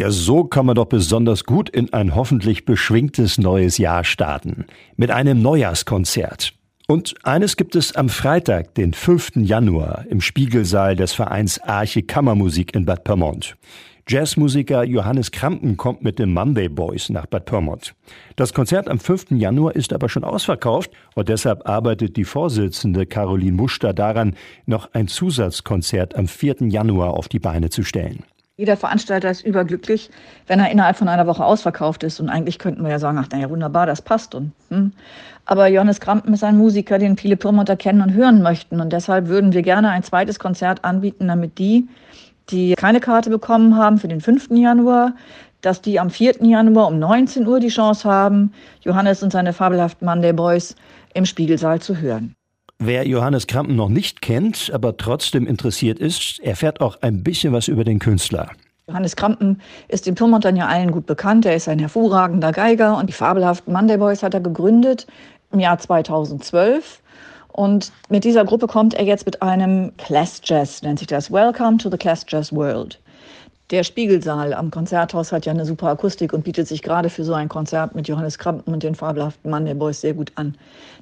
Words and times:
Ja, 0.00 0.10
so 0.10 0.44
kann 0.44 0.64
man 0.64 0.76
doch 0.76 0.86
besonders 0.86 1.44
gut 1.44 1.68
in 1.68 1.92
ein 1.92 2.14
hoffentlich 2.14 2.64
beschwingtes 2.64 3.36
neues 3.36 3.76
Jahr 3.76 4.02
starten. 4.02 4.64
Mit 4.96 5.10
einem 5.10 5.42
Neujahrskonzert. 5.42 6.54
Und 6.88 7.16
eines 7.22 7.58
gibt 7.58 7.76
es 7.76 7.94
am 7.94 8.08
Freitag, 8.08 8.74
den 8.76 8.94
5. 8.94 9.32
Januar, 9.42 10.06
im 10.08 10.22
Spiegelsaal 10.22 10.96
des 10.96 11.12
Vereins 11.12 11.60
Arche 11.60 12.02
Kammermusik 12.02 12.74
in 12.74 12.86
Bad 12.86 13.04
Pyrmont. 13.04 13.58
Jazzmusiker 14.08 14.84
Johannes 14.84 15.32
Krampen 15.32 15.76
kommt 15.76 16.02
mit 16.02 16.18
den 16.18 16.32
Monday 16.32 16.70
Boys 16.70 17.10
nach 17.10 17.26
Bad 17.26 17.44
Pyrmont. 17.44 17.94
Das 18.36 18.54
Konzert 18.54 18.88
am 18.88 19.00
5. 19.00 19.32
Januar 19.32 19.76
ist 19.76 19.92
aber 19.92 20.08
schon 20.08 20.24
ausverkauft 20.24 20.90
und 21.14 21.28
deshalb 21.28 21.68
arbeitet 21.68 22.16
die 22.16 22.24
Vorsitzende 22.24 23.04
Caroline 23.04 23.52
Muster 23.52 23.92
daran, 23.92 24.34
noch 24.64 24.94
ein 24.94 25.08
Zusatzkonzert 25.08 26.16
am 26.16 26.26
4. 26.26 26.68
Januar 26.68 27.12
auf 27.12 27.28
die 27.28 27.38
Beine 27.38 27.68
zu 27.68 27.82
stellen. 27.82 28.24
Jeder 28.60 28.76
Veranstalter 28.76 29.30
ist 29.30 29.40
überglücklich, 29.40 30.10
wenn 30.46 30.60
er 30.60 30.70
innerhalb 30.70 30.98
von 30.98 31.08
einer 31.08 31.26
Woche 31.26 31.42
ausverkauft 31.42 32.02
ist. 32.04 32.20
Und 32.20 32.28
eigentlich 32.28 32.58
könnten 32.58 32.82
wir 32.82 32.90
ja 32.90 32.98
sagen, 32.98 33.16
ach 33.18 33.26
naja, 33.32 33.48
wunderbar, 33.48 33.86
das 33.86 34.02
passt. 34.02 34.34
Und, 34.34 34.52
hm. 34.68 34.92
Aber 35.46 35.66
Johannes 35.68 35.98
Krampen 35.98 36.34
ist 36.34 36.44
ein 36.44 36.58
Musiker, 36.58 36.98
den 36.98 37.16
viele 37.16 37.38
Pyrmonter 37.38 37.76
kennen 37.76 38.02
und 38.02 38.12
hören 38.12 38.42
möchten. 38.42 38.82
Und 38.82 38.92
deshalb 38.92 39.28
würden 39.28 39.54
wir 39.54 39.62
gerne 39.62 39.88
ein 39.88 40.02
zweites 40.02 40.38
Konzert 40.38 40.84
anbieten, 40.84 41.28
damit 41.28 41.56
die, 41.56 41.88
die 42.50 42.74
keine 42.74 43.00
Karte 43.00 43.30
bekommen 43.30 43.78
haben 43.78 43.96
für 43.96 44.08
den 44.08 44.20
5. 44.20 44.50
Januar, 44.50 45.14
dass 45.62 45.80
die 45.80 45.98
am 45.98 46.10
4. 46.10 46.44
Januar 46.44 46.88
um 46.88 46.98
19 46.98 47.46
Uhr 47.46 47.60
die 47.60 47.68
Chance 47.68 48.06
haben, 48.06 48.52
Johannes 48.82 49.22
und 49.22 49.32
seine 49.32 49.54
fabelhaften 49.54 50.04
Monday 50.04 50.34
Boys 50.34 50.76
im 51.14 51.24
Spiegelsaal 51.24 51.80
zu 51.80 51.96
hören. 51.96 52.34
Wer 52.82 53.06
Johannes 53.06 53.46
Krampen 53.46 53.76
noch 53.76 53.90
nicht 53.90 54.22
kennt, 54.22 54.70
aber 54.72 54.96
trotzdem 54.96 55.46
interessiert 55.46 55.98
ist, 55.98 56.40
erfährt 56.40 56.80
auch 56.80 56.96
ein 57.02 57.22
bisschen 57.22 57.52
was 57.52 57.68
über 57.68 57.84
den 57.84 57.98
Künstler. 57.98 58.52
Johannes 58.88 59.16
Krampen 59.16 59.60
ist 59.88 60.06
den 60.06 60.14
Pyrmontern 60.14 60.56
ja 60.56 60.66
allen 60.66 60.90
gut 60.90 61.04
bekannt. 61.04 61.44
Er 61.44 61.54
ist 61.54 61.68
ein 61.68 61.78
hervorragender 61.78 62.52
Geiger 62.52 62.96
und 62.96 63.08
die 63.08 63.12
fabelhaften 63.12 63.74
Monday 63.74 63.98
Boys 63.98 64.22
hat 64.22 64.32
er 64.32 64.40
gegründet 64.40 65.06
im 65.52 65.60
Jahr 65.60 65.78
2012. 65.78 67.02
Und 67.48 67.92
mit 68.08 68.24
dieser 68.24 68.46
Gruppe 68.46 68.66
kommt 68.66 68.94
er 68.94 69.04
jetzt 69.04 69.26
mit 69.26 69.42
einem 69.42 69.92
Class 69.98 70.40
Jazz, 70.42 70.80
nennt 70.80 71.00
sich 71.00 71.08
das. 71.08 71.30
Welcome 71.30 71.76
to 71.76 71.90
the 71.90 71.98
Class 71.98 72.24
Jazz 72.26 72.50
World. 72.50 72.98
Der 73.70 73.84
Spiegelsaal 73.84 74.52
am 74.52 74.72
Konzerthaus 74.72 75.30
hat 75.30 75.46
ja 75.46 75.52
eine 75.52 75.64
super 75.64 75.88
Akustik 75.88 76.32
und 76.32 76.42
bietet 76.42 76.66
sich 76.66 76.82
gerade 76.82 77.08
für 77.08 77.22
so 77.22 77.34
ein 77.34 77.48
Konzert 77.48 77.94
mit 77.94 78.08
Johannes 78.08 78.36
Krampen 78.36 78.74
und 78.74 78.82
den 78.82 78.96
fabelhaften 78.96 79.48
Mann 79.48 79.64
der 79.64 79.74
Boys 79.74 80.00
sehr 80.00 80.14
gut 80.14 80.32
an. 80.34 80.56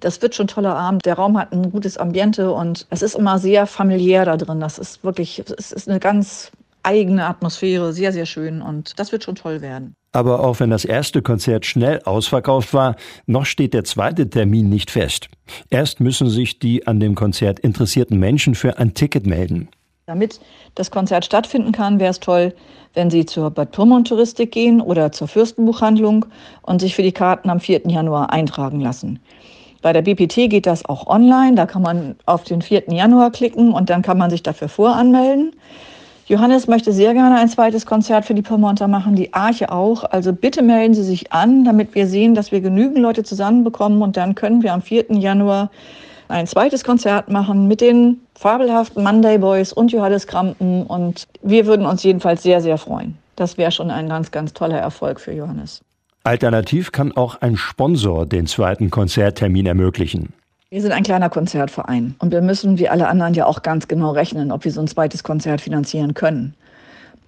Das 0.00 0.22
wird 0.22 0.34
schon 0.34 0.46
ein 0.46 0.48
toller 0.48 0.74
Abend. 0.74 1.04
Der 1.04 1.14
Raum 1.14 1.36
hat 1.36 1.52
ein 1.52 1.70
gutes 1.70 1.98
Ambiente 1.98 2.50
und 2.52 2.86
es 2.88 3.02
ist 3.02 3.16
immer 3.16 3.38
sehr 3.38 3.66
familiär 3.66 4.24
da 4.24 4.38
drin. 4.38 4.60
Das 4.60 4.78
ist 4.78 5.04
wirklich, 5.04 5.40
es 5.58 5.72
ist 5.72 5.90
eine 5.90 6.00
ganz 6.00 6.52
eigene 6.82 7.26
Atmosphäre, 7.26 7.92
sehr, 7.92 8.12
sehr 8.12 8.26
schön 8.26 8.62
und 8.62 8.98
das 8.98 9.12
wird 9.12 9.24
schon 9.24 9.34
toll 9.34 9.60
werden. 9.60 9.94
Aber 10.12 10.40
auch 10.40 10.60
wenn 10.60 10.70
das 10.70 10.86
erste 10.86 11.20
Konzert 11.20 11.66
schnell 11.66 12.00
ausverkauft 12.04 12.72
war, 12.72 12.96
noch 13.26 13.44
steht 13.44 13.74
der 13.74 13.84
zweite 13.84 14.30
Termin 14.30 14.70
nicht 14.70 14.90
fest. 14.90 15.28
Erst 15.68 16.00
müssen 16.00 16.30
sich 16.30 16.60
die 16.60 16.86
an 16.86 17.00
dem 17.00 17.14
Konzert 17.14 17.58
interessierten 17.58 18.18
Menschen 18.18 18.54
für 18.54 18.78
ein 18.78 18.94
Ticket 18.94 19.26
melden. 19.26 19.68
Damit 20.06 20.38
das 20.74 20.90
Konzert 20.90 21.24
stattfinden 21.24 21.72
kann, 21.72 21.98
wäre 21.98 22.10
es 22.10 22.20
toll, 22.20 22.52
wenn 22.92 23.08
Sie 23.08 23.24
zur 23.24 23.50
Bad 23.50 23.72
Pyrmont 23.72 24.06
Touristik 24.06 24.52
gehen 24.52 24.82
oder 24.82 25.12
zur 25.12 25.28
Fürstenbuchhandlung 25.28 26.26
und 26.60 26.82
sich 26.82 26.94
für 26.94 27.02
die 27.02 27.12
Karten 27.12 27.48
am 27.48 27.58
4. 27.58 27.88
Januar 27.88 28.30
eintragen 28.30 28.80
lassen. 28.80 29.18
Bei 29.80 29.94
der 29.94 30.02
BPT 30.02 30.50
geht 30.50 30.66
das 30.66 30.84
auch 30.84 31.06
online. 31.06 31.54
Da 31.54 31.64
kann 31.64 31.80
man 31.80 32.16
auf 32.26 32.44
den 32.44 32.60
4. 32.60 32.92
Januar 32.92 33.30
klicken 33.30 33.72
und 33.72 33.88
dann 33.88 34.02
kann 34.02 34.18
man 34.18 34.28
sich 34.28 34.42
dafür 34.42 34.68
voranmelden. 34.68 35.52
Johannes 36.26 36.66
möchte 36.66 36.92
sehr 36.92 37.14
gerne 37.14 37.36
ein 37.36 37.48
zweites 37.48 37.86
Konzert 37.86 38.26
für 38.26 38.34
die 38.34 38.42
Pyrmonter 38.42 38.88
machen, 38.88 39.16
die 39.16 39.32
Arche 39.32 39.72
auch. 39.72 40.04
Also 40.04 40.34
bitte 40.34 40.60
melden 40.60 40.92
Sie 40.92 41.02
sich 41.02 41.32
an, 41.32 41.64
damit 41.64 41.94
wir 41.94 42.06
sehen, 42.06 42.34
dass 42.34 42.52
wir 42.52 42.60
genügend 42.60 42.98
Leute 42.98 43.22
zusammenbekommen 43.22 44.02
und 44.02 44.18
dann 44.18 44.34
können 44.34 44.62
wir 44.62 44.74
am 44.74 44.82
4. 44.82 45.12
Januar 45.12 45.70
ein 46.34 46.48
zweites 46.48 46.82
Konzert 46.82 47.30
machen 47.30 47.68
mit 47.68 47.80
den 47.80 48.20
fabelhaften 48.34 49.04
Monday 49.04 49.38
Boys 49.38 49.72
und 49.72 49.92
Johannes 49.92 50.26
Krampen. 50.26 50.82
Und 50.82 51.28
wir 51.42 51.64
würden 51.66 51.86
uns 51.86 52.02
jedenfalls 52.02 52.42
sehr, 52.42 52.60
sehr 52.60 52.76
freuen. 52.76 53.16
Das 53.36 53.56
wäre 53.56 53.70
schon 53.70 53.90
ein 53.90 54.08
ganz, 54.08 54.32
ganz 54.32 54.52
toller 54.52 54.78
Erfolg 54.78 55.20
für 55.20 55.32
Johannes. 55.32 55.80
Alternativ 56.24 56.90
kann 56.90 57.12
auch 57.16 57.40
ein 57.40 57.56
Sponsor 57.56 58.26
den 58.26 58.46
zweiten 58.46 58.90
Konzerttermin 58.90 59.66
ermöglichen. 59.66 60.32
Wir 60.70 60.82
sind 60.82 60.90
ein 60.90 61.04
kleiner 61.04 61.30
Konzertverein 61.30 62.16
und 62.18 62.32
wir 62.32 62.40
müssen 62.40 62.78
wie 62.78 62.88
alle 62.88 63.06
anderen 63.06 63.34
ja 63.34 63.46
auch 63.46 63.62
ganz 63.62 63.86
genau 63.86 64.10
rechnen, 64.10 64.50
ob 64.50 64.64
wir 64.64 64.72
so 64.72 64.80
ein 64.80 64.88
zweites 64.88 65.22
Konzert 65.22 65.60
finanzieren 65.60 66.14
können. 66.14 66.54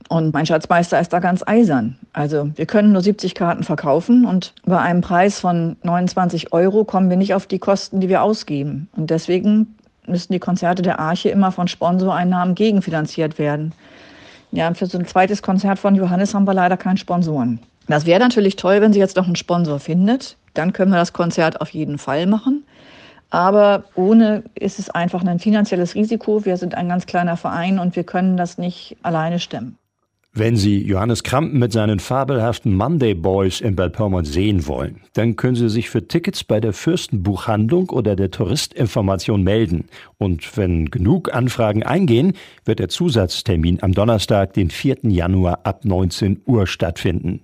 Und 0.09 0.33
mein 0.33 0.47
Schatzmeister 0.47 1.01
ist 1.01 1.13
da 1.13 1.19
ganz 1.19 1.43
eisern. 1.45 1.99
Also 2.13 2.51
wir 2.55 2.67
können 2.67 2.93
nur 2.93 3.03
70 3.03 3.35
Karten 3.35 3.65
verkaufen 3.65 4.25
und 4.25 4.55
bei 4.65 4.79
einem 4.79 5.01
Preis 5.01 5.41
von 5.41 5.77
29 5.83 6.53
Euro 6.53 6.85
kommen 6.85 7.11
wir 7.11 7.17
nicht 7.17 7.35
auf 7.35 7.47
die 7.47 7.59
Kosten, 7.59 8.01
die 8.01 8.09
wir 8.09 8.23
ausgeben. 8.23 8.89
Und 8.97 9.11
deswegen 9.11 9.77
müssen 10.07 10.33
die 10.33 10.39
Konzerte 10.39 10.83
der 10.83 11.01
Arche 11.01 11.31
immer 11.31 11.51
von 11.51 11.67
Sponsoreinnahmen 11.67 12.55
gegenfinanziert 12.55 13.39
werden. 13.39 13.73
Ja, 14.53 14.73
für 14.75 14.87
so 14.87 14.97
ein 14.97 15.07
zweites 15.07 15.43
Konzert 15.43 15.79
von 15.79 15.97
Johannes 15.97 16.35
haben 16.35 16.47
wir 16.47 16.55
leider 16.55 16.77
keinen 16.77 16.97
Sponsoren. 16.97 17.59
Das 17.89 18.07
wäre 18.07 18.21
natürlich 18.21 18.57
toll, 18.57 18.81
wenn 18.81 18.93
sie 18.93 19.01
jetzt 19.01 19.17
noch 19.17 19.27
einen 19.27 19.37
Sponsor 19.37 19.81
findet. 19.81 20.37
Dann 20.55 20.73
können 20.73 20.93
wir 20.93 20.99
das 20.99 21.13
Konzert 21.13 21.61
auf 21.61 21.71
jeden 21.71 21.99
Fall 21.99 22.27
machen. 22.27 22.65
Aber 23.31 23.85
ohne 23.97 24.45
ist 24.55 24.79
es 24.79 24.89
einfach 24.89 25.25
ein 25.25 25.41
finanzielles 25.41 25.95
Risiko. 25.97 26.45
Wir 26.45 26.57
sind 26.57 26.77
ein 26.77 26.89
ganz 26.89 27.07
kleiner 27.07 27.37
Verein 27.37 27.79
und 27.81 27.97
wir 27.97 28.05
können 28.05 28.37
das 28.37 28.57
nicht 28.57 28.97
alleine 29.03 29.41
stemmen. 29.41 29.79
Wenn 30.39 30.59
Sie 30.59 30.83
Johannes 30.83 31.23
Krampen 31.23 31.59
mit 31.59 31.73
seinen 31.73 31.99
fabelhaften 31.99 32.75
Monday 32.75 33.15
Boys 33.15 33.63
in 33.63 33.75
Bad 33.75 33.95
Pyrmont 33.95 34.27
sehen 34.27 34.67
wollen, 34.67 35.01
dann 35.15 35.35
können 35.37 35.57
Sie 35.57 35.71
sich 35.71 35.89
für 35.89 36.09
Tickets 36.09 36.45
bei 36.45 36.61
der 36.61 36.75
Fürstenbuchhandlung 36.75 37.89
oder 37.89 38.17
der 38.17 38.31
Touristinformation 38.31 39.43
melden. 39.43 39.89
Und 40.19 40.59
wenn 40.59 40.91
genug 40.91 41.33
Anfragen 41.33 41.85
eingehen, 41.85 42.35
wird 42.67 42.81
der 42.81 42.91
Zusatztermin 42.91 43.83
am 43.83 43.93
Donnerstag, 43.93 44.53
den 44.53 44.69
4. 44.69 44.99
Januar 45.05 45.61
ab 45.65 45.87
19 45.87 46.43
Uhr 46.45 46.67
stattfinden. 46.67 47.41